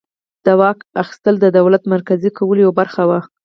[0.45, 3.19] د واک اخیستل د دولت مرکزي کولو یوه برخه وه.